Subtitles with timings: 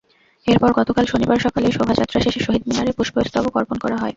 [0.47, 4.09] এরপর গতকাল শনিবার সকালে শোভাযাত্রা শেষে শহীদ মিনারে পুষ্পস্তবক অর্পণ করা হয়।